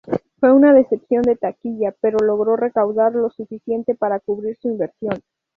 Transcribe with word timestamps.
Fue 0.39 0.51
una 0.51 0.73
decepción 0.73 1.21
de 1.21 1.35
taquilla, 1.35 1.93
pero 2.01 2.17
logró 2.17 2.55
recaudar 2.55 3.13
lo 3.13 3.29
suficiente 3.29 3.93
para 3.93 4.19
cubrir 4.19 4.57
su 4.59 4.67
inversión. 4.67 5.21